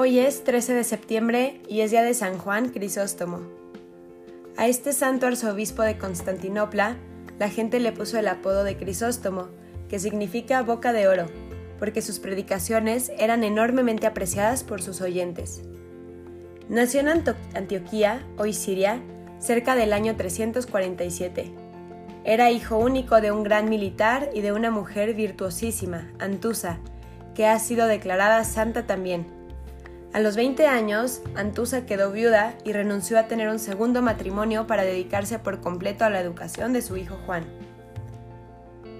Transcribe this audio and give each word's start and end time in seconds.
Hoy 0.00 0.20
es 0.20 0.44
13 0.44 0.74
de 0.74 0.84
septiembre 0.84 1.60
y 1.68 1.80
es 1.80 1.90
día 1.90 2.04
de 2.04 2.14
San 2.14 2.38
Juan 2.38 2.68
Crisóstomo. 2.68 3.40
A 4.56 4.68
este 4.68 4.92
santo 4.92 5.26
arzobispo 5.26 5.82
de 5.82 5.98
Constantinopla, 5.98 6.96
la 7.40 7.50
gente 7.50 7.80
le 7.80 7.90
puso 7.90 8.16
el 8.16 8.28
apodo 8.28 8.62
de 8.62 8.76
Crisóstomo, 8.76 9.48
que 9.88 9.98
significa 9.98 10.62
boca 10.62 10.92
de 10.92 11.08
oro, 11.08 11.26
porque 11.80 12.00
sus 12.00 12.20
predicaciones 12.20 13.10
eran 13.18 13.42
enormemente 13.42 14.06
apreciadas 14.06 14.62
por 14.62 14.82
sus 14.82 15.00
oyentes. 15.00 15.62
Nació 16.68 17.00
en 17.00 17.24
Antioquía, 17.56 18.24
hoy 18.36 18.52
Siria, 18.52 19.02
cerca 19.40 19.74
del 19.74 19.92
año 19.92 20.14
347. 20.14 21.50
Era 22.22 22.52
hijo 22.52 22.78
único 22.78 23.20
de 23.20 23.32
un 23.32 23.42
gran 23.42 23.68
militar 23.68 24.30
y 24.32 24.42
de 24.42 24.52
una 24.52 24.70
mujer 24.70 25.14
virtuosísima, 25.14 26.08
Antusa, 26.20 26.78
que 27.34 27.46
ha 27.46 27.58
sido 27.58 27.88
declarada 27.88 28.44
santa 28.44 28.86
también 28.86 29.36
a 30.12 30.20
los 30.20 30.36
20 30.36 30.66
años, 30.66 31.20
Antusa 31.34 31.84
quedó 31.84 32.10
viuda 32.10 32.56
y 32.64 32.72
renunció 32.72 33.18
a 33.18 33.28
tener 33.28 33.48
un 33.48 33.58
segundo 33.58 34.00
matrimonio 34.00 34.66
para 34.66 34.82
dedicarse 34.82 35.38
por 35.38 35.60
completo 35.60 36.04
a 36.04 36.10
la 36.10 36.20
educación 36.20 36.72
de 36.72 36.80
su 36.80 36.96
hijo 36.96 37.18
Juan. 37.26 37.44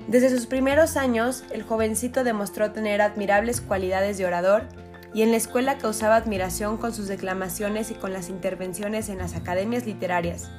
Desde 0.07 0.29
sus 0.29 0.47
primeros 0.47 0.97
años, 0.97 1.45
el 1.51 1.63
jovencito 1.63 2.25
demostró 2.25 2.73
tener 2.73 3.01
admirables 3.01 3.61
cualidades 3.61 4.19
de 4.19 4.27
orador 4.27 4.65
y 5.15 5.23
en 5.23 5.31
la 5.31 5.39
escuela 5.39 5.79
causaba 5.79 6.17
admiración 6.17 6.77
con 6.77 6.93
sus 6.93 7.09
declamaciones 7.09 7.91
y 7.91 7.95
con 7.95 8.13
las 8.13 8.29
intervenciones 8.29 9.09
en 9.09 9.19
las 9.19 9.35
academias 9.35 9.87
literarias. 9.87 10.51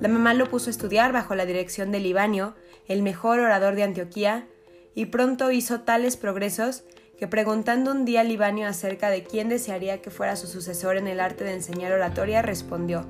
La 0.00 0.08
mamá 0.08 0.34
lo 0.34 0.48
puso 0.48 0.68
a 0.68 0.70
estudiar 0.70 1.12
bajo 1.12 1.34
la 1.34 1.46
dirección 1.46 1.92
de 1.92 2.00
Libanio, 2.00 2.54
el 2.86 3.02
mejor 3.02 3.40
orador 3.40 3.74
de 3.74 3.82
Antioquía, 3.82 4.46
y 4.94 5.06
pronto 5.06 5.50
hizo 5.50 5.80
tales 5.80 6.16
progresos 6.16 6.84
que 7.18 7.26
preguntando 7.26 7.90
un 7.90 8.04
día 8.04 8.20
a 8.20 8.24
Libanio 8.24 8.68
acerca 8.68 9.10
de 9.10 9.24
quién 9.24 9.48
desearía 9.48 10.00
que 10.00 10.10
fuera 10.10 10.36
su 10.36 10.46
sucesor 10.46 10.96
en 10.96 11.08
el 11.08 11.18
arte 11.18 11.42
de 11.42 11.54
enseñar 11.54 11.92
oratoria, 11.92 12.42
respondió, 12.42 13.06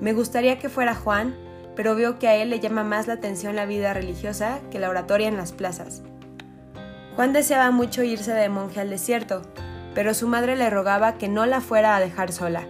Me 0.00 0.12
gustaría 0.12 0.58
que 0.58 0.68
fuera 0.68 0.94
Juan, 0.94 1.34
pero 1.74 1.94
veo 1.94 2.18
que 2.18 2.28
a 2.28 2.36
él 2.36 2.50
le 2.50 2.60
llama 2.60 2.84
más 2.84 3.06
la 3.06 3.14
atención 3.14 3.56
la 3.56 3.64
vida 3.64 3.94
religiosa 3.94 4.60
que 4.70 4.78
la 4.78 4.90
oratoria 4.90 5.28
en 5.28 5.38
las 5.38 5.52
plazas. 5.52 6.02
Juan 7.16 7.32
deseaba 7.32 7.70
mucho 7.70 8.02
irse 8.02 8.32
de 8.32 8.50
monje 8.50 8.78
al 8.78 8.90
desierto, 8.90 9.40
pero 9.94 10.12
su 10.12 10.28
madre 10.28 10.54
le 10.54 10.68
rogaba 10.68 11.16
que 11.16 11.28
no 11.28 11.46
la 11.46 11.62
fuera 11.62 11.96
a 11.96 12.00
dejar 12.00 12.32
sola. 12.32 12.64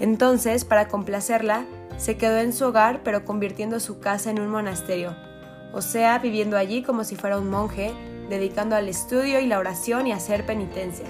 Entonces, 0.00 0.64
para 0.64 0.88
complacerla, 0.88 1.64
se 1.98 2.16
quedó 2.16 2.38
en 2.38 2.52
su 2.52 2.66
hogar 2.66 3.02
pero 3.04 3.24
convirtiendo 3.24 3.78
su 3.78 4.00
casa 4.00 4.30
en 4.30 4.40
un 4.40 4.48
monasterio, 4.48 5.14
o 5.72 5.82
sea, 5.82 6.18
viviendo 6.18 6.56
allí 6.56 6.82
como 6.82 7.04
si 7.04 7.14
fuera 7.14 7.38
un 7.38 7.48
monje, 7.48 7.92
dedicando 8.30 8.76
al 8.76 8.88
estudio 8.88 9.40
y 9.40 9.46
la 9.46 9.58
oración 9.58 10.06
y 10.06 10.12
hacer 10.12 10.46
penitencia. 10.46 11.06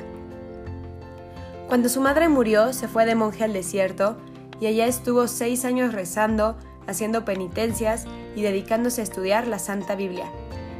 Cuando 1.69 1.89
su 1.89 2.01
madre 2.01 2.29
murió, 2.29 2.73
se 2.73 2.89
fue 2.89 3.07
de 3.07 3.15
monje 3.15 3.45
al 3.45 3.53
desierto 3.53 4.17
y 4.61 4.67
allá 4.67 4.87
estuvo 4.87 5.29
seis 5.29 5.65
años 5.65 5.95
rezando, 5.95 6.57
haciendo 6.89 7.25
penitencias 7.25 8.07
y 8.35 8.43
dedicándose 8.43 9.03
a 9.03 9.05
estudiar 9.05 9.47
la 9.47 9.61
Santa 9.61 9.95
Biblia. 9.95 10.27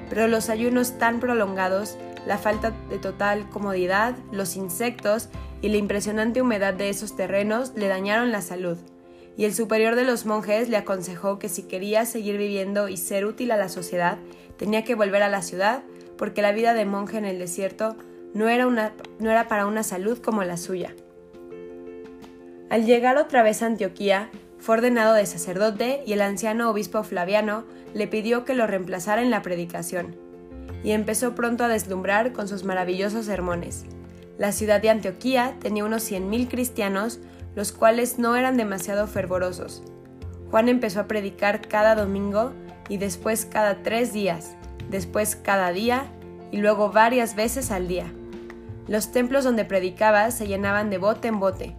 Pero 0.09 0.27
los 0.27 0.51
ayunos 0.51 0.99
tan 0.99 1.21
prolongados, 1.21 1.97
la 2.27 2.39
falta 2.39 2.73
de 2.89 2.99
total 2.99 3.49
comodidad, 3.51 4.17
los 4.33 4.57
insectos 4.57 5.29
y 5.63 5.69
la 5.69 5.77
impresionante 5.77 6.43
humedad 6.43 6.75
de 6.75 6.89
esos 6.89 7.15
terrenos 7.15 7.73
le 7.77 7.87
dañaron 7.87 8.33
la 8.33 8.43
salud, 8.43 8.77
y 9.37 9.45
el 9.45 9.55
superior 9.55 9.95
de 9.95 10.05
los 10.05 10.27
monjes 10.27 10.69
le 10.69 10.77
aconsejó 10.77 11.39
que 11.39 11.49
si 11.49 11.63
quería 11.63 12.05
seguir 12.05 12.37
viviendo 12.37 12.89
y 12.89 12.97
ser 12.97 13.25
útil 13.25 13.53
a 13.53 13.57
la 13.57 13.69
sociedad, 13.69 14.19
tenía 14.59 14.85
que 14.85 14.95
volver 14.95 15.23
a 15.23 15.29
la 15.29 15.43
ciudad 15.43 15.83
porque 16.21 16.43
la 16.43 16.53
vida 16.53 16.75
de 16.75 16.85
monje 16.85 17.17
en 17.17 17.25
el 17.25 17.39
desierto 17.39 17.97
no 18.35 18.51
era, 18.51 19.49
para 19.49 19.65
una 19.65 19.83
salud 19.83 20.19
como 20.19 20.45
la 20.45 20.59
suya. 20.59 20.95
Al 22.69 22.85
llegar 22.85 23.17
otra 23.17 23.43
vez 23.43 23.63
a 23.63 23.67
Antioquía, 23.67 24.29
fue 24.59 24.77
ordenado 24.77 25.15
de 25.15 25.25
sacerdote 25.25 26.03
y 26.07 26.13
el 26.13 26.21
anciano 26.21 26.69
obispo 26.69 27.03
Flaviano 27.05 27.65
le 27.95 28.07
pidió 28.07 28.45
que 28.45 28.53
lo 28.53 28.67
reemplazara 28.67 29.23
en 29.23 29.31
la 29.31 29.41
predicación, 29.41 30.15
y 30.85 30.91
empezó 30.91 31.35
pronto 31.35 31.65
a 31.65 31.69
deslumbrar 31.69 32.35
con 32.35 32.49
sus 32.49 32.65
maravillosos 32.65 33.25
sermones. 33.25 33.87
La 34.37 34.53
ciudad 34.53 34.83
de 34.83 34.91
Antioquía 34.91 35.57
tenía 35.59 35.87
unos 35.87 36.03
100.000 36.13 36.51
cristianos, 36.51 37.21
los 37.55 37.73
cuales 37.73 38.19
no 38.19 38.37
eran 38.37 38.59
demasiado 38.59 39.07
fervorosos. 39.07 39.83
Juan 40.51 40.69
empezó 40.69 41.01
a 41.01 41.09
predicar 41.09 41.67
cada 41.67 41.95
domingo 41.95 42.53
y 42.91 42.99
después 42.99 43.47
cada 43.47 43.83
tres 43.83 44.13
días, 44.13 44.59
después 44.91 45.37
cada 45.37 45.73
día 45.73 46.07
y 46.51 46.59
luego 46.59 46.91
varias 46.91 47.35
veces 47.35 47.71
al 47.71 47.89
día. 47.89 48.13
Los 48.89 49.13
templos 49.13 49.45
donde 49.45 49.65
predicaba 49.65 50.31
se 50.31 50.47
llenaban 50.47 50.91
de 50.91 50.99
bote 50.99 51.29
en 51.29 51.39
bote. 51.39 51.77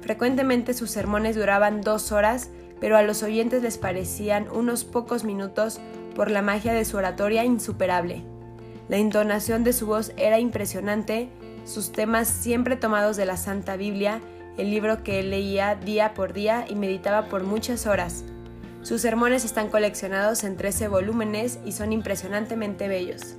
Frecuentemente 0.00 0.74
sus 0.74 0.90
sermones 0.90 1.36
duraban 1.36 1.82
dos 1.82 2.10
horas, 2.10 2.50
pero 2.80 2.96
a 2.96 3.02
los 3.02 3.22
oyentes 3.22 3.62
les 3.62 3.78
parecían 3.78 4.48
unos 4.50 4.84
pocos 4.84 5.24
minutos 5.24 5.80
por 6.14 6.30
la 6.30 6.42
magia 6.42 6.72
de 6.72 6.84
su 6.84 6.96
oratoria 6.96 7.44
insuperable. 7.44 8.24
La 8.88 8.96
entonación 8.96 9.64
de 9.64 9.72
su 9.72 9.86
voz 9.86 10.12
era 10.16 10.38
impresionante, 10.38 11.28
sus 11.64 11.92
temas 11.92 12.28
siempre 12.28 12.76
tomados 12.76 13.16
de 13.16 13.24
la 13.24 13.36
Santa 13.36 13.76
Biblia, 13.76 14.20
el 14.58 14.70
libro 14.70 15.02
que 15.02 15.20
él 15.20 15.30
leía 15.30 15.74
día 15.74 16.14
por 16.14 16.32
día 16.32 16.66
y 16.68 16.74
meditaba 16.74 17.28
por 17.28 17.42
muchas 17.44 17.86
horas. 17.86 18.24
Sus 18.84 19.00
sermones 19.00 19.46
están 19.46 19.70
coleccionados 19.70 20.44
en 20.44 20.58
13 20.58 20.88
volúmenes 20.88 21.58
y 21.64 21.72
son 21.72 21.90
impresionantemente 21.90 22.86
bellos. 22.86 23.36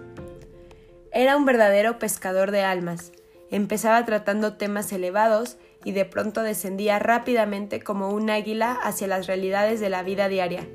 Era 1.11 1.37
un 1.37 1.45
verdadero 1.45 1.99
pescador 1.99 2.49
de 2.49 2.63
almas. 2.63 3.11
Empezaba 3.51 4.03
tratando 4.05 4.57
temas 4.57 4.91
elevados 4.91 5.57
y 5.83 5.91
de 5.91 6.03
pronto 6.03 6.41
descendía 6.41 6.97
rápidamente 6.97 7.79
como 7.79 8.09
un 8.09 8.31
águila 8.31 8.71
hacia 8.71 9.05
las 9.05 9.27
realidades 9.27 9.79
de 9.79 9.89
la 9.89 10.01
vida 10.01 10.29
diaria. 10.29 10.67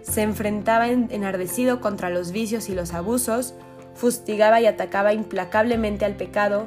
Se 0.00 0.22
enfrentaba 0.22 0.88
enardecido 0.88 1.82
contra 1.82 2.08
los 2.08 2.32
vicios 2.32 2.70
y 2.70 2.74
los 2.74 2.94
abusos, 2.94 3.52
fustigaba 3.94 4.58
y 4.62 4.64
atacaba 4.64 5.12
implacablemente 5.12 6.06
al 6.06 6.16
pecado, 6.16 6.66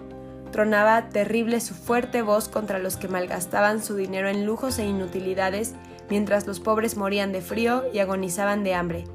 tronaba 0.51 1.09
terrible 1.09 1.59
su 1.59 1.73
fuerte 1.73 2.21
voz 2.21 2.49
contra 2.49 2.77
los 2.77 2.97
que 2.97 3.07
malgastaban 3.07 3.83
su 3.83 3.95
dinero 3.95 4.29
en 4.29 4.45
lujos 4.45 4.77
e 4.77 4.85
inutilidades 4.85 5.73
mientras 6.11 6.45
los 6.45 6.59
pobres 6.59 6.97
morían 6.97 7.31
de 7.31 7.39
frío 7.39 7.85
y 7.93 7.99
agonizaban 7.99 8.65
de 8.65 8.73
hambre. 8.73 9.05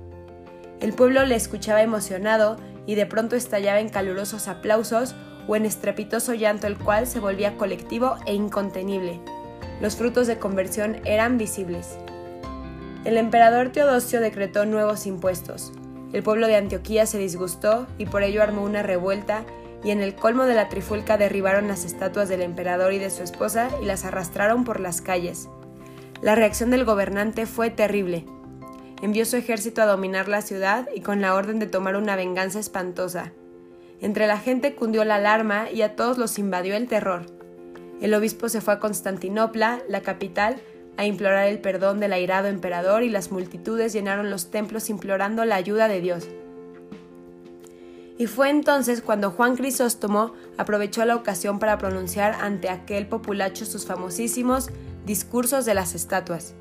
El 0.80 0.94
pueblo 0.94 1.26
le 1.26 1.34
escuchaba 1.34 1.82
emocionado 1.82 2.56
y 2.86 2.94
de 2.94 3.04
pronto 3.04 3.36
estallaba 3.36 3.80
en 3.80 3.90
calurosos 3.90 4.48
aplausos 4.48 5.14
o 5.46 5.56
en 5.56 5.66
estrepitoso 5.66 6.32
llanto 6.32 6.66
el 6.66 6.78
cual 6.78 7.06
se 7.06 7.20
volvía 7.20 7.58
colectivo 7.58 8.16
e 8.24 8.32
incontenible. 8.32 9.20
Los 9.82 9.96
frutos 9.96 10.26
de 10.26 10.38
conversión 10.38 10.96
eran 11.04 11.36
visibles. 11.36 11.98
El 13.04 13.18
emperador 13.18 13.72
Teodosio 13.72 14.22
decretó 14.22 14.64
nuevos 14.64 15.06
impuestos. 15.06 15.74
El 16.14 16.22
pueblo 16.22 16.46
de 16.46 16.56
Antioquía 16.56 17.04
se 17.04 17.18
disgustó 17.18 17.86
y 17.98 18.06
por 18.06 18.22
ello 18.22 18.42
armó 18.42 18.62
una 18.62 18.82
revuelta 18.82 19.44
y 19.84 19.90
en 19.90 20.00
el 20.00 20.14
colmo 20.14 20.44
de 20.44 20.54
la 20.54 20.70
trifulca 20.70 21.18
derribaron 21.18 21.68
las 21.68 21.84
estatuas 21.84 22.30
del 22.30 22.40
emperador 22.40 22.94
y 22.94 22.98
de 22.98 23.10
su 23.10 23.22
esposa 23.22 23.68
y 23.82 23.84
las 23.84 24.06
arrastraron 24.06 24.64
por 24.64 24.80
las 24.80 25.02
calles. 25.02 25.50
La 26.22 26.34
reacción 26.34 26.70
del 26.70 26.84
gobernante 26.84 27.44
fue 27.44 27.68
terrible. 27.68 28.24
Envió 29.02 29.26
su 29.26 29.36
ejército 29.36 29.82
a 29.82 29.86
dominar 29.86 30.28
la 30.28 30.40
ciudad 30.40 30.88
y 30.94 31.02
con 31.02 31.20
la 31.20 31.34
orden 31.34 31.58
de 31.58 31.66
tomar 31.66 31.96
una 31.96 32.16
venganza 32.16 32.58
espantosa. 32.58 33.32
Entre 34.00 34.26
la 34.26 34.38
gente 34.38 34.74
cundió 34.74 35.04
la 35.04 35.16
alarma 35.16 35.70
y 35.70 35.82
a 35.82 35.94
todos 35.94 36.16
los 36.16 36.38
invadió 36.38 36.74
el 36.74 36.88
terror. 36.88 37.26
El 38.00 38.14
obispo 38.14 38.48
se 38.48 38.62
fue 38.62 38.74
a 38.74 38.80
Constantinopla, 38.80 39.80
la 39.88 40.00
capital, 40.00 40.56
a 40.96 41.04
implorar 41.04 41.48
el 41.48 41.58
perdón 41.58 42.00
del 42.00 42.14
airado 42.14 42.48
emperador 42.48 43.02
y 43.02 43.10
las 43.10 43.30
multitudes 43.30 43.92
llenaron 43.92 44.30
los 44.30 44.50
templos 44.50 44.88
implorando 44.88 45.44
la 45.44 45.56
ayuda 45.56 45.88
de 45.88 46.00
Dios. 46.00 46.26
Y 48.18 48.26
fue 48.26 48.48
entonces 48.48 49.02
cuando 49.02 49.30
Juan 49.30 49.56
Crisóstomo 49.56 50.32
aprovechó 50.56 51.04
la 51.04 51.16
ocasión 51.16 51.58
para 51.58 51.76
pronunciar 51.76 52.34
ante 52.40 52.70
aquel 52.70 53.06
populacho 53.06 53.66
sus 53.66 53.84
famosísimos 53.84 54.70
discursos 55.06 55.64
de 55.64 55.74
las 55.74 55.94
estatuas, 55.94 56.54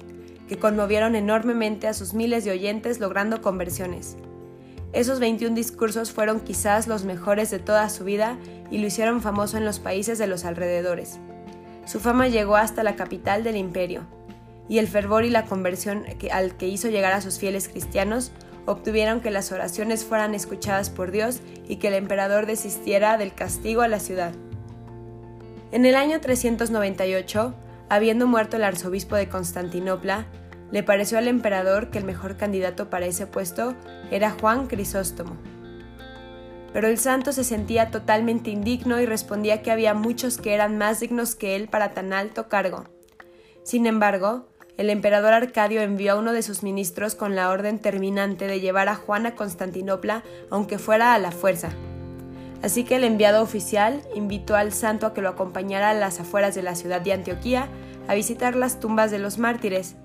que 0.48 0.58
conmovieron 0.58 1.16
enormemente 1.16 1.88
a 1.88 1.94
sus 1.94 2.14
miles 2.14 2.46
de 2.46 2.52
oyentes 2.52 3.00
logrando 3.00 3.42
conversiones. 3.42 4.16
Esos 4.94 5.20
21 5.20 5.56
discursos 5.56 6.12
fueron 6.12 6.40
quizás 6.40 6.88
los 6.88 7.04
mejores 7.04 7.50
de 7.50 7.60
toda 7.60 7.90
su 7.90 8.04
vida 8.06 8.38
y 8.70 8.78
lo 8.78 8.88
hicieron 8.88 9.22
famoso 9.22 9.58
en 9.58 9.66
los 9.66 9.80
países 9.80 10.20
de 10.20 10.28
los 10.28 10.46
alrededores. 10.46 11.18
Su 11.86 12.00
fama 12.00 12.28
llegó 12.28 12.56
hasta 12.56 12.84
la 12.84 12.96
capital 12.96 13.44
del 13.44 13.58
imperio, 13.58 14.04
y 14.70 14.78
el 14.78 14.88
fervor 14.88 15.26
y 15.26 15.30
la 15.30 15.46
conversión 15.46 16.06
al 16.32 16.56
que 16.56 16.68
hizo 16.68 16.90
llegar 16.90 17.14
a 17.14 17.22
sus 17.22 17.40
fieles 17.40 17.68
cristianos 17.68 18.32
obtuvieron 18.66 19.22
que 19.22 19.32
las 19.32 19.52
oraciones 19.52 20.06
fueran 20.06 20.34
escuchadas 20.34 20.90
por 20.90 21.12
Dios 21.12 21.42
y 21.68 21.76
que 21.76 21.90
el 21.90 21.94
emperador 21.96 22.46
desistiera 22.46 23.18
del 23.18 23.34
castigo 23.34 23.82
a 23.82 23.88
la 23.88 24.00
ciudad. 24.00 24.34
En 25.72 25.86
el 25.86 25.96
año 25.96 26.20
398, 26.22 27.54
Habiendo 27.90 28.26
muerto 28.26 28.58
el 28.58 28.64
arzobispo 28.64 29.16
de 29.16 29.30
Constantinopla, 29.30 30.26
le 30.72 30.84
pareció 30.84 31.18
al 31.18 31.28
emperador 31.28 31.92
que 31.92 32.00
el 32.00 32.06
mejor 32.06 32.38
candidato 32.38 32.90
para 32.90 33.06
ese 33.06 33.28
puesto 33.28 33.76
era 34.10 34.32
Juan 34.32 34.68
Crisóstomo. 34.68 35.38
Pero 36.74 36.88
el 36.88 36.98
santo 36.98 37.32
se 37.32 37.44
sentía 37.44 37.92
totalmente 37.92 38.50
indigno 38.50 39.00
y 39.00 39.06
respondía 39.06 39.62
que 39.62 39.72
había 39.72 39.94
muchos 39.94 40.38
que 40.38 40.54
eran 40.54 40.78
más 40.78 41.00
dignos 41.00 41.36
que 41.36 41.56
él 41.56 41.70
para 41.70 41.94
tan 41.94 42.12
alto 42.12 42.50
cargo. 42.50 42.86
Sin 43.64 43.86
embargo, 43.86 44.48
el 44.78 44.90
emperador 44.90 45.32
Arcadio 45.32 45.82
envió 45.82 46.14
a 46.14 46.16
uno 46.16 46.34
de 46.34 46.42
sus 46.42 46.64
ministros 46.64 47.16
con 47.16 47.36
la 47.36 47.50
orden 47.50 47.80
terminante 47.80 48.48
de 48.48 48.60
llevar 48.60 48.90
a 48.90 48.96
Juan 48.96 49.26
a 49.26 49.36
Constantinopla, 49.36 50.24
aunque 50.50 50.78
fuera 50.78 51.14
a 51.14 51.20
la 51.20 51.32
fuerza. 51.32 51.70
Así 52.62 52.84
que 52.84 52.96
el 52.96 53.04
enviado 53.04 53.44
oficial 53.44 54.02
invitó 54.16 54.56
al 54.56 54.72
santo 54.72 55.06
a 55.06 55.14
que 55.14 55.22
lo 55.22 55.30
acompañara 55.30 55.92
a 55.92 55.94
las 55.94 56.20
afueras 56.20 56.56
de 56.56 56.64
la 56.64 56.76
ciudad 56.76 57.02
de 57.02 57.14
Antioquía 57.14 57.70
a 58.08 58.16
visitar 58.16 58.56
las 58.56 58.80
tumbas 58.80 59.12
de 59.12 59.20
los 59.20 59.38
mártires, 59.38 59.96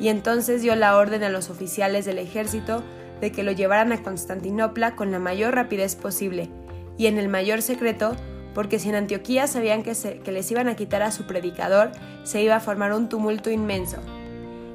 y 0.00 0.08
entonces 0.08 0.62
dio 0.62 0.74
la 0.76 0.96
orden 0.96 1.24
a 1.24 1.28
los 1.28 1.50
oficiales 1.50 2.04
del 2.04 2.18
ejército 2.18 2.82
de 3.20 3.32
que 3.32 3.42
lo 3.42 3.52
llevaran 3.52 3.92
a 3.92 4.02
Constantinopla 4.02 4.94
con 4.94 5.10
la 5.10 5.18
mayor 5.18 5.54
rapidez 5.54 5.96
posible, 5.96 6.50
y 6.96 7.06
en 7.06 7.18
el 7.18 7.28
mayor 7.28 7.62
secreto, 7.62 8.16
porque 8.54 8.78
si 8.78 8.88
en 8.88 8.94
Antioquía 8.96 9.46
sabían 9.46 9.82
que, 9.82 9.94
que 10.24 10.32
les 10.32 10.50
iban 10.50 10.68
a 10.68 10.76
quitar 10.76 11.02
a 11.02 11.12
su 11.12 11.26
predicador, 11.26 11.92
se 12.24 12.42
iba 12.42 12.56
a 12.56 12.60
formar 12.60 12.92
un 12.92 13.08
tumulto 13.08 13.50
inmenso. 13.50 13.98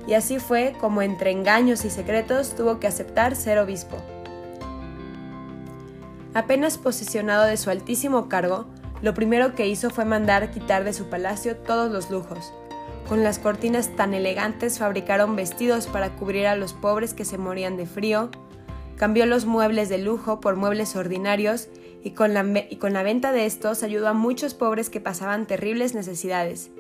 Y 0.07 0.13
así 0.13 0.39
fue 0.39 0.75
como 0.79 1.01
entre 1.01 1.31
engaños 1.31 1.85
y 1.85 1.89
secretos 1.89 2.55
tuvo 2.55 2.79
que 2.79 2.87
aceptar 2.87 3.35
ser 3.35 3.57
obispo. 3.59 3.97
Apenas 6.33 6.77
posesionado 6.77 7.45
de 7.45 7.57
su 7.57 7.69
altísimo 7.69 8.27
cargo, 8.27 8.65
lo 9.03 9.13
primero 9.13 9.53
que 9.53 9.67
hizo 9.67 9.89
fue 9.89 10.05
mandar 10.05 10.49
quitar 10.51 10.83
de 10.83 10.93
su 10.93 11.05
palacio 11.05 11.57
todos 11.57 11.91
los 11.91 12.09
lujos. 12.09 12.53
Con 13.07 13.23
las 13.23 13.37
cortinas 13.37 13.95
tan 13.95 14.13
elegantes 14.13 14.79
fabricaron 14.79 15.35
vestidos 15.35 15.87
para 15.87 16.15
cubrir 16.15 16.47
a 16.47 16.55
los 16.55 16.73
pobres 16.73 17.13
que 17.13 17.25
se 17.25 17.37
morían 17.37 17.77
de 17.77 17.85
frío, 17.85 18.31
cambió 18.95 19.25
los 19.25 19.45
muebles 19.45 19.89
de 19.89 19.97
lujo 19.97 20.39
por 20.39 20.55
muebles 20.55 20.95
ordinarios 20.95 21.67
y 22.03 22.11
con, 22.11 22.33
la, 22.33 23.03
venta 23.03 23.31
de 23.31 23.45
estos 23.45 23.83
ayudó 23.83 24.07
a 24.07 24.13
muchos 24.13 24.53
pobres 24.53 24.89
que 24.89 25.01
pasaban 25.01 25.45
terribles 25.45 25.93
necesidades. 25.93 26.71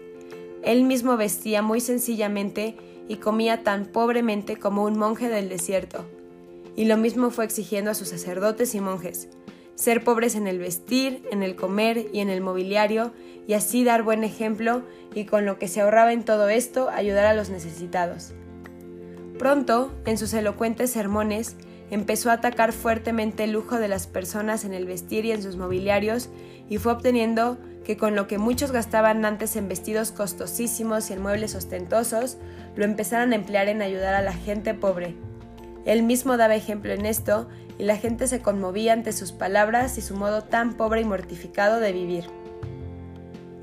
Él 0.63 0.83
mismo 0.83 1.17
vestía 1.17 1.61
muy 1.61 1.79
sencillamente 1.79 2.75
y 3.07 3.17
comía 3.17 3.63
tan 3.63 3.85
pobremente 3.85 4.57
como 4.57 4.83
un 4.83 4.97
monje 4.97 5.29
del 5.29 5.49
desierto. 5.49 6.05
Y 6.75 6.85
lo 6.85 6.97
mismo 6.97 7.29
fue 7.29 7.45
exigiendo 7.45 7.91
a 7.91 7.95
sus 7.95 8.09
sacerdotes 8.09 8.73
y 8.73 8.81
monjes, 8.81 9.29
ser 9.75 10.03
pobres 10.03 10.35
en 10.35 10.47
el 10.47 10.59
vestir, 10.59 11.23
en 11.31 11.43
el 11.43 11.55
comer 11.55 12.05
y 12.13 12.19
en 12.19 12.29
el 12.29 12.41
mobiliario, 12.41 13.11
y 13.47 13.53
así 13.53 13.83
dar 13.83 14.03
buen 14.03 14.23
ejemplo 14.23 14.83
y 15.13 15.25
con 15.25 15.45
lo 15.45 15.59
que 15.59 15.67
se 15.67 15.81
ahorraba 15.81 16.13
en 16.13 16.23
todo 16.23 16.49
esto 16.49 16.89
ayudar 16.89 17.25
a 17.25 17.33
los 17.33 17.49
necesitados. 17.49 18.33
Pronto, 19.37 19.91
en 20.05 20.17
sus 20.17 20.33
elocuentes 20.33 20.91
sermones, 20.91 21.55
empezó 21.91 22.29
a 22.29 22.33
atacar 22.33 22.71
fuertemente 22.71 23.43
el 23.43 23.51
lujo 23.51 23.77
de 23.77 23.87
las 23.87 24.07
personas 24.07 24.63
en 24.63 24.73
el 24.73 24.85
vestir 24.85 25.25
y 25.25 25.31
en 25.31 25.43
sus 25.43 25.57
mobiliarios, 25.57 26.29
y 26.69 26.77
fue 26.77 26.93
obteniendo 26.93 27.57
que 27.83 27.97
con 27.97 28.15
lo 28.15 28.27
que 28.27 28.37
muchos 28.37 28.71
gastaban 28.71 29.25
antes 29.25 29.55
en 29.55 29.67
vestidos 29.67 30.11
costosísimos 30.11 31.09
y 31.09 31.13
en 31.13 31.21
muebles 31.21 31.55
ostentosos, 31.55 32.37
lo 32.75 32.85
empezaran 32.85 33.33
a 33.33 33.35
emplear 33.35 33.67
en 33.67 33.81
ayudar 33.81 34.13
a 34.13 34.21
la 34.21 34.33
gente 34.33 34.73
pobre. 34.73 35.15
Él 35.85 36.03
mismo 36.03 36.37
daba 36.37 36.55
ejemplo 36.55 36.93
en 36.93 37.05
esto 37.05 37.47
y 37.77 37.83
la 37.83 37.97
gente 37.97 38.27
se 38.27 38.41
conmovía 38.41 38.93
ante 38.93 39.11
sus 39.11 39.31
palabras 39.31 39.97
y 39.97 40.01
su 40.01 40.15
modo 40.15 40.43
tan 40.43 40.75
pobre 40.75 41.01
y 41.01 41.05
mortificado 41.05 41.79
de 41.79 41.91
vivir. 41.91 42.25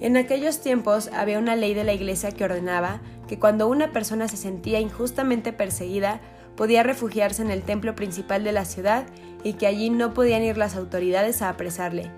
En 0.00 0.17
aquellos 0.17 0.61
tiempos 0.61 1.11
había 1.12 1.38
una 1.38 1.56
ley 1.56 1.75
de 1.75 1.84
la 1.84 1.93
Iglesia 1.93 2.32
que 2.32 2.44
ordenaba 2.44 3.00
que 3.28 3.38
cuando 3.38 3.69
una 3.69 3.93
persona 3.93 4.28
se 4.28 4.37
sentía 4.37 4.81
injustamente 4.81 5.52
perseguida, 5.52 6.20
podía 6.56 6.82
refugiarse 6.82 7.43
en 7.43 7.50
el 7.50 7.62
templo 7.62 7.94
principal 7.94 8.43
de 8.43 8.52
la 8.52 8.64
ciudad 8.64 9.06
y 9.44 9.55
que 9.55 9.67
allí 9.67 9.90
no 9.90 10.14
podían 10.14 10.43
ir 10.43 10.56
las 10.56 10.75
autoridades 10.75 11.43
a 11.43 11.50
apresarle. 11.50 12.11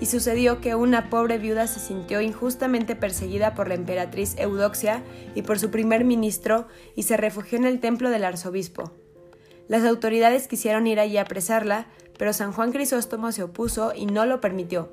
Y 0.00 0.06
sucedió 0.06 0.60
que 0.60 0.74
una 0.74 1.08
pobre 1.08 1.38
viuda 1.38 1.66
se 1.66 1.80
sintió 1.80 2.20
injustamente 2.20 2.94
perseguida 2.94 3.54
por 3.54 3.68
la 3.68 3.74
emperatriz 3.74 4.36
Eudoxia 4.38 5.02
y 5.34 5.42
por 5.42 5.58
su 5.58 5.70
primer 5.70 6.04
ministro 6.04 6.68
y 6.94 7.04
se 7.04 7.16
refugió 7.16 7.58
en 7.58 7.64
el 7.64 7.80
templo 7.80 8.10
del 8.10 8.24
arzobispo. 8.24 9.03
Las 9.66 9.84
autoridades 9.84 10.46
quisieron 10.46 10.86
ir 10.86 11.00
allí 11.00 11.16
a 11.16 11.22
apresarla, 11.22 11.86
pero 12.18 12.32
San 12.32 12.52
Juan 12.52 12.70
Crisóstomo 12.70 13.32
se 13.32 13.42
opuso 13.42 13.92
y 13.94 14.06
no 14.06 14.26
lo 14.26 14.40
permitió. 14.40 14.92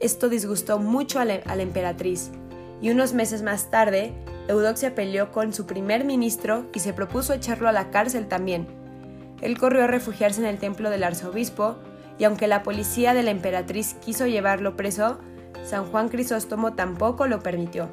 Esto 0.00 0.28
disgustó 0.28 0.78
mucho 0.78 1.20
a 1.20 1.24
la, 1.24 1.34
emperatriz, 1.62 2.30
y 2.80 2.90
unos 2.90 3.12
meses 3.12 3.42
más 3.42 3.70
tarde, 3.70 4.12
Eudoxia 4.48 4.94
peleó 4.94 5.32
con 5.32 5.52
su 5.52 5.66
primer 5.66 6.04
ministro 6.04 6.66
y 6.74 6.80
se 6.80 6.92
propuso 6.92 7.32
echarlo 7.32 7.68
a 7.68 7.72
la 7.72 7.90
cárcel 7.90 8.26
también. 8.26 8.66
Él 9.40 9.58
corrió 9.58 9.84
a 9.84 9.86
refugiarse 9.86 10.40
en 10.40 10.46
el 10.46 10.58
templo 10.58 10.90
del 10.90 11.04
arzobispo, 11.04 11.76
y 12.18 12.24
aunque 12.24 12.46
la 12.46 12.62
policía 12.62 13.12
de 13.14 13.22
la 13.22 13.30
emperatriz 13.30 13.94
quiso 13.94 14.26
llevarlo 14.26 14.76
preso, 14.76 15.18
San 15.64 15.86
Juan 15.86 16.08
Crisóstomo 16.08 16.74
tampoco 16.74 17.26
lo 17.26 17.40
permitió. 17.40 17.88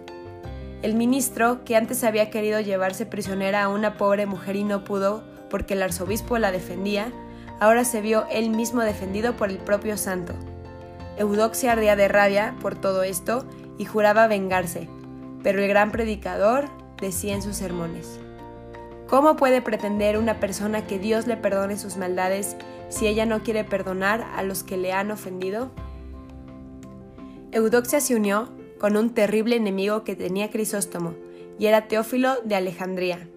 El 0.81 0.95
ministro, 0.95 1.63
que 1.63 1.75
antes 1.75 2.03
había 2.03 2.29
querido 2.29 2.59
llevarse 2.59 3.05
prisionera 3.05 3.63
a 3.63 3.69
una 3.69 3.97
pobre 3.97 4.25
mujer 4.25 4.55
y 4.55 4.63
no 4.63 4.83
pudo, 4.83 5.23
porque 5.51 5.75
el 5.75 5.83
arzobispo 5.83 6.39
la 6.39 6.51
defendía, 6.51 7.11
ahora 7.59 7.83
se 7.85 8.01
vio 8.01 8.25
él 8.31 8.49
mismo 8.49 8.81
defendido 8.81 9.35
por 9.35 9.49
el 9.49 9.57
propio 9.57 9.97
santo. 9.97 10.33
Eudoxia 11.17 11.73
ardía 11.73 11.95
de 11.95 12.07
rabia 12.07 12.55
por 12.61 12.75
todo 12.75 13.03
esto 13.03 13.45
y 13.77 13.85
juraba 13.85 14.27
vengarse, 14.27 14.87
pero 15.43 15.61
el 15.61 15.67
gran 15.67 15.91
predicador 15.91 16.69
decía 16.99 17.35
en 17.35 17.41
sus 17.41 17.57
sermones, 17.57 18.19
¿Cómo 19.07 19.35
puede 19.35 19.61
pretender 19.61 20.17
una 20.17 20.39
persona 20.39 20.87
que 20.87 20.97
Dios 20.97 21.27
le 21.27 21.35
perdone 21.35 21.77
sus 21.77 21.97
maldades 21.97 22.55
si 22.87 23.07
ella 23.07 23.25
no 23.25 23.43
quiere 23.43 23.65
perdonar 23.65 24.25
a 24.37 24.41
los 24.41 24.63
que 24.63 24.77
le 24.77 24.93
han 24.93 25.11
ofendido? 25.11 25.69
Eudoxia 27.51 27.99
se 27.99 28.15
unió 28.15 28.47
con 28.79 28.95
un 28.95 29.13
terrible 29.13 29.57
enemigo 29.57 30.05
que 30.05 30.15
tenía 30.15 30.49
Crisóstomo, 30.49 31.13
y 31.59 31.65
era 31.65 31.89
Teófilo 31.89 32.37
de 32.45 32.55
Alejandría. 32.55 33.27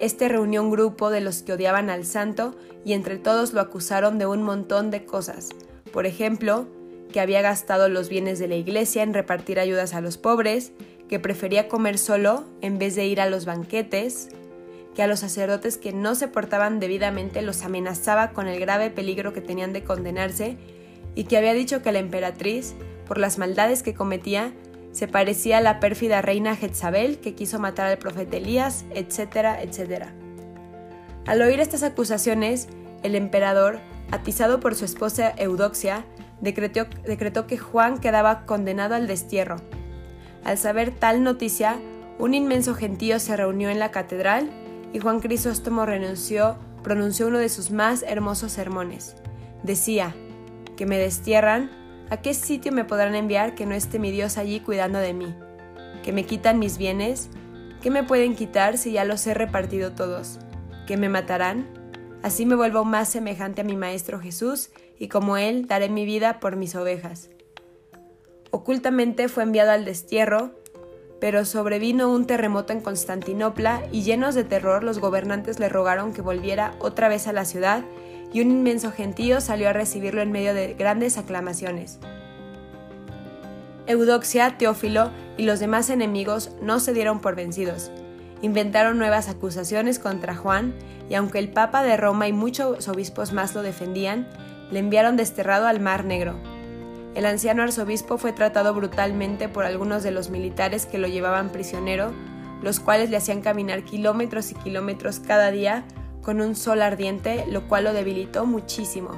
Este 0.00 0.28
reunió 0.28 0.62
un 0.62 0.70
grupo 0.70 1.10
de 1.10 1.20
los 1.20 1.42
que 1.42 1.52
odiaban 1.52 1.90
al 1.90 2.04
santo 2.04 2.54
y 2.84 2.92
entre 2.92 3.16
todos 3.16 3.52
lo 3.52 3.60
acusaron 3.60 4.18
de 4.18 4.26
un 4.26 4.42
montón 4.42 4.90
de 4.90 5.04
cosas. 5.04 5.50
Por 5.92 6.06
ejemplo, 6.06 6.66
que 7.12 7.20
había 7.20 7.42
gastado 7.42 7.88
los 7.88 8.08
bienes 8.08 8.38
de 8.38 8.48
la 8.48 8.56
iglesia 8.56 9.04
en 9.04 9.14
repartir 9.14 9.60
ayudas 9.60 9.94
a 9.94 10.00
los 10.00 10.18
pobres, 10.18 10.72
que 11.08 11.20
prefería 11.20 11.68
comer 11.68 11.98
solo 11.98 12.44
en 12.60 12.78
vez 12.78 12.96
de 12.96 13.06
ir 13.06 13.20
a 13.20 13.28
los 13.30 13.44
banquetes, 13.44 14.30
que 14.94 15.02
a 15.02 15.06
los 15.06 15.20
sacerdotes 15.20 15.78
que 15.78 15.92
no 15.92 16.14
se 16.14 16.28
portaban 16.28 16.80
debidamente 16.80 17.42
los 17.42 17.62
amenazaba 17.62 18.30
con 18.32 18.48
el 18.48 18.58
grave 18.58 18.90
peligro 18.90 19.32
que 19.32 19.40
tenían 19.40 19.72
de 19.72 19.84
condenarse, 19.84 20.56
y 21.14 21.24
que 21.24 21.36
había 21.36 21.54
dicho 21.54 21.82
que 21.82 21.92
la 21.92 22.00
emperatriz, 22.00 22.74
por 23.06 23.18
las 23.18 23.38
maldades 23.38 23.84
que 23.84 23.94
cometía, 23.94 24.52
se 24.94 25.08
parecía 25.08 25.58
a 25.58 25.60
la 25.60 25.80
pérfida 25.80 26.22
reina 26.22 26.54
Jezabel 26.54 27.18
que 27.18 27.34
quiso 27.34 27.58
matar 27.58 27.90
al 27.90 27.98
profeta 27.98 28.36
Elías, 28.36 28.86
etcétera, 28.94 29.60
etcétera. 29.60 30.14
Al 31.26 31.42
oír 31.42 31.58
estas 31.58 31.82
acusaciones, 31.82 32.68
el 33.02 33.16
emperador, 33.16 33.80
atizado 34.12 34.60
por 34.60 34.76
su 34.76 34.84
esposa 34.84 35.34
Eudoxia, 35.36 36.04
decretó, 36.40 36.86
decretó 37.04 37.46
que 37.48 37.58
Juan 37.58 37.98
quedaba 37.98 38.46
condenado 38.46 38.94
al 38.94 39.08
destierro. 39.08 39.56
Al 40.44 40.58
saber 40.58 40.92
tal 40.92 41.24
noticia, 41.24 41.76
un 42.20 42.32
inmenso 42.32 42.74
gentío 42.74 43.18
se 43.18 43.36
reunió 43.36 43.70
en 43.70 43.80
la 43.80 43.90
catedral 43.90 44.48
y 44.92 45.00
Juan 45.00 45.18
Crisóstomo 45.18 45.86
renunció, 45.86 46.56
pronunció 46.84 47.26
uno 47.26 47.38
de 47.38 47.48
sus 47.48 47.72
más 47.72 48.04
hermosos 48.06 48.52
sermones. 48.52 49.16
Decía, 49.64 50.14
que 50.76 50.86
me 50.86 50.98
destierran 50.98 51.70
¿A 52.10 52.18
qué 52.18 52.34
sitio 52.34 52.70
me 52.70 52.84
podrán 52.84 53.14
enviar 53.14 53.54
que 53.54 53.64
no 53.64 53.74
esté 53.74 53.98
mi 53.98 54.10
Dios 54.10 54.36
allí 54.36 54.60
cuidando 54.60 54.98
de 54.98 55.14
mí? 55.14 55.34
¿Que 56.02 56.12
me 56.12 56.24
quitan 56.24 56.58
mis 56.58 56.76
bienes? 56.76 57.30
¿Qué 57.82 57.90
me 57.90 58.02
pueden 58.02 58.34
quitar 58.34 58.76
si 58.76 58.92
ya 58.92 59.04
los 59.04 59.26
he 59.26 59.32
repartido 59.32 59.92
todos? 59.92 60.38
¿Que 60.86 60.96
me 60.96 61.08
matarán? 61.08 61.66
Así 62.22 62.44
me 62.44 62.56
vuelvo 62.56 62.84
más 62.84 63.08
semejante 63.08 63.62
a 63.62 63.64
mi 63.64 63.76
Maestro 63.76 64.20
Jesús, 64.20 64.70
y 64.98 65.08
como 65.08 65.36
Él 65.36 65.66
daré 65.66 65.88
mi 65.88 66.04
vida 66.04 66.40
por 66.40 66.56
mis 66.56 66.74
ovejas. 66.74 67.30
Ocultamente 68.50 69.28
fue 69.28 69.42
enviado 69.42 69.72
al 69.72 69.84
destierro, 69.84 70.52
pero 71.20 71.44
sobrevino 71.44 72.12
un 72.12 72.26
terremoto 72.26 72.72
en 72.72 72.80
Constantinopla 72.80 73.82
y 73.92 74.02
llenos 74.02 74.34
de 74.34 74.44
terror 74.44 74.84
los 74.84 74.98
gobernantes 74.98 75.58
le 75.58 75.68
rogaron 75.68 76.12
que 76.12 76.22
volviera 76.22 76.74
otra 76.80 77.08
vez 77.08 77.26
a 77.26 77.32
la 77.32 77.46
ciudad 77.46 77.82
y 78.34 78.40
un 78.40 78.50
inmenso 78.50 78.90
gentío 78.90 79.40
salió 79.40 79.70
a 79.70 79.72
recibirlo 79.72 80.20
en 80.20 80.32
medio 80.32 80.52
de 80.52 80.74
grandes 80.74 81.16
aclamaciones. 81.16 82.00
Eudoxia, 83.86 84.58
Teófilo 84.58 85.10
y 85.36 85.44
los 85.44 85.60
demás 85.60 85.88
enemigos 85.88 86.50
no 86.60 86.80
se 86.80 86.92
dieron 86.92 87.20
por 87.20 87.36
vencidos. 87.36 87.92
Inventaron 88.42 88.98
nuevas 88.98 89.28
acusaciones 89.28 90.00
contra 90.00 90.34
Juan 90.34 90.74
y 91.08 91.14
aunque 91.14 91.38
el 91.38 91.50
Papa 91.50 91.84
de 91.84 91.96
Roma 91.96 92.26
y 92.26 92.32
muchos 92.32 92.88
obispos 92.88 93.32
más 93.32 93.54
lo 93.54 93.62
defendían, 93.62 94.26
le 94.72 94.80
enviaron 94.80 95.16
desterrado 95.16 95.68
al 95.68 95.78
Mar 95.80 96.04
Negro. 96.04 96.34
El 97.14 97.26
anciano 97.26 97.62
arzobispo 97.62 98.18
fue 98.18 98.32
tratado 98.32 98.74
brutalmente 98.74 99.48
por 99.48 99.64
algunos 99.64 100.02
de 100.02 100.10
los 100.10 100.30
militares 100.30 100.86
que 100.86 100.98
lo 100.98 101.06
llevaban 101.06 101.50
prisionero, 101.50 102.12
los 102.62 102.80
cuales 102.80 103.10
le 103.10 103.16
hacían 103.16 103.42
caminar 103.42 103.84
kilómetros 103.84 104.50
y 104.50 104.54
kilómetros 104.56 105.20
cada 105.20 105.52
día 105.52 105.84
con 106.24 106.40
un 106.40 106.56
sol 106.56 106.82
ardiente, 106.82 107.44
lo 107.48 107.68
cual 107.68 107.84
lo 107.84 107.92
debilitó 107.92 108.46
muchísimo. 108.46 109.10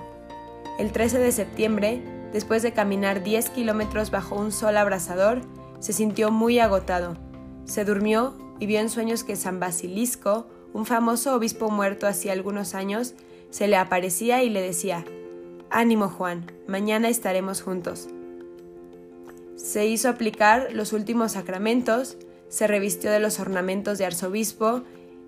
El 0.78 0.92
13 0.92 1.18
de 1.18 1.32
septiembre, 1.32 2.02
después 2.32 2.62
de 2.62 2.72
caminar 2.72 3.22
10 3.22 3.50
kilómetros 3.50 4.10
bajo 4.10 4.34
un 4.34 4.52
sol 4.52 4.76
abrasador, 4.76 5.40
se 5.78 5.92
sintió 5.92 6.30
muy 6.30 6.58
agotado. 6.58 7.16
Se 7.64 7.84
durmió 7.84 8.34
y 8.58 8.66
vio 8.66 8.80
en 8.80 8.90
sueños 8.90 9.24
que 9.24 9.36
San 9.36 9.60
Basilisco, 9.60 10.46
un 10.72 10.84
famoso 10.84 11.34
obispo 11.34 11.70
muerto 11.70 12.06
hacía 12.06 12.32
algunos 12.32 12.74
años, 12.74 13.14
se 13.50 13.68
le 13.68 13.76
aparecía 13.76 14.42
y 14.42 14.50
le 14.50 14.60
decía, 14.60 15.04
Ánimo 15.70 16.08
Juan, 16.08 16.52
mañana 16.66 17.08
estaremos 17.08 17.62
juntos. 17.62 18.08
Se 19.56 19.86
hizo 19.86 20.08
aplicar 20.08 20.68
los 20.72 20.92
últimos 20.92 21.32
sacramentos, 21.32 22.18
se 22.48 22.66
revistió 22.66 23.10
de 23.10 23.20
los 23.20 23.40
ornamentos 23.40 23.98
de 23.98 24.06
arzobispo 24.06 24.82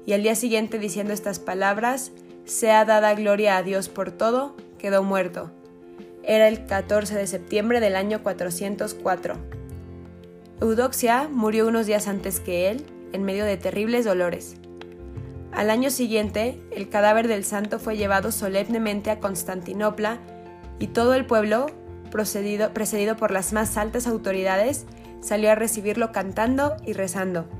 y 0.08 0.14
al 0.14 0.22
día 0.22 0.34
siguiente 0.34 0.78
diciendo 0.78 1.12
estas 1.12 1.38
palabras, 1.38 2.12
sea 2.46 2.86
dada 2.86 3.12
gloria 3.12 3.58
a 3.58 3.62
Dios 3.62 3.90
por 3.90 4.10
todo, 4.10 4.56
quedó 4.78 5.02
muerto. 5.02 5.50
Era 6.22 6.48
el 6.48 6.64
14 6.64 7.14
de 7.14 7.26
septiembre 7.26 7.78
del 7.78 7.94
año 7.94 8.22
404. 8.22 9.34
Eudoxia 10.62 11.28
murió 11.30 11.68
unos 11.68 11.84
días 11.84 12.08
antes 12.08 12.40
que 12.40 12.70
él, 12.70 12.86
en 13.12 13.22
medio 13.22 13.44
de 13.44 13.58
terribles 13.58 14.06
dolores. 14.06 14.54
Al 15.52 15.68
año 15.68 15.90
siguiente, 15.90 16.58
el 16.70 16.88
cadáver 16.88 17.28
del 17.28 17.44
santo 17.44 17.78
fue 17.78 17.98
llevado 17.98 18.32
solemnemente 18.32 19.10
a 19.10 19.20
Constantinopla 19.20 20.20
y 20.78 20.86
todo 20.86 21.12
el 21.12 21.26
pueblo, 21.26 21.66
precedido 22.10 23.16
por 23.18 23.30
las 23.30 23.52
más 23.52 23.76
altas 23.76 24.06
autoridades, 24.06 24.86
salió 25.20 25.50
a 25.50 25.54
recibirlo 25.54 26.12
cantando 26.12 26.78
y 26.86 26.94
rezando. 26.94 27.57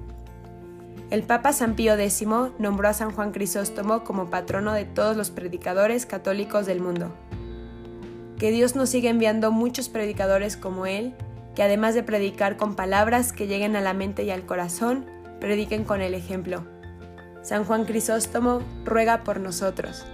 El 1.10 1.22
Papa 1.22 1.54
San 1.54 1.74
Pío 1.74 1.94
X 1.94 2.26
nombró 2.58 2.86
a 2.86 2.92
San 2.92 3.12
Juan 3.12 3.32
Crisóstomo 3.32 4.04
como 4.04 4.28
patrono 4.28 4.74
de 4.74 4.84
todos 4.84 5.16
los 5.16 5.30
predicadores 5.30 6.04
católicos 6.04 6.66
del 6.66 6.80
mundo. 6.80 7.14
Que 8.38 8.50
Dios 8.50 8.76
nos 8.76 8.90
siga 8.90 9.08
enviando 9.08 9.50
muchos 9.50 9.88
predicadores 9.88 10.58
como 10.58 10.84
él, 10.84 11.14
que 11.54 11.62
además 11.62 11.94
de 11.94 12.02
predicar 12.02 12.58
con 12.58 12.76
palabras 12.76 13.32
que 13.32 13.46
lleguen 13.46 13.74
a 13.74 13.80
la 13.80 13.94
mente 13.94 14.24
y 14.24 14.30
al 14.30 14.44
corazón, 14.44 15.06
prediquen 15.40 15.84
con 15.84 16.02
el 16.02 16.12
ejemplo. 16.12 16.64
San 17.40 17.64
Juan 17.64 17.86
Crisóstomo 17.86 18.60
ruega 18.84 19.24
por 19.24 19.40
nosotros. 19.40 20.04